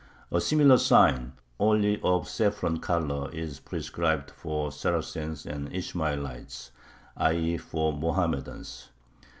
[0.31, 6.71] A similar sign, only of saffron color, is prescribed for "Saracens and Ishmaelites,"
[7.15, 7.33] i.
[7.33, 7.57] e.
[7.57, 8.89] for Mohammedans.